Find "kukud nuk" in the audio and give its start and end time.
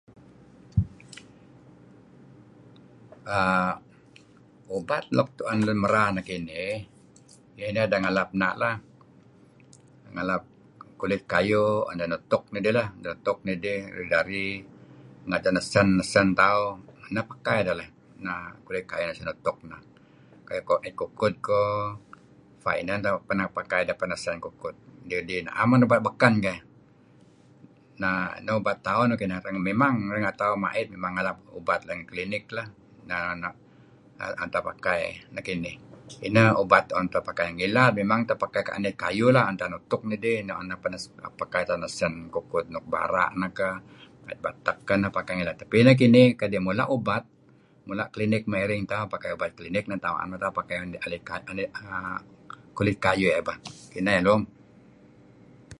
42.35-42.85